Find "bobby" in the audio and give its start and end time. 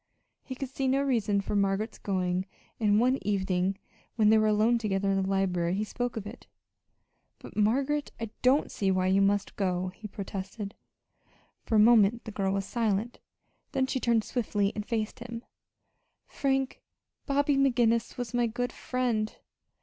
17.27-17.55